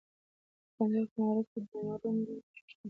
[0.03, 0.03] د
[0.75, 2.37] کندهار په معروف کې د مرمرو نښې
[2.69, 2.73] شته.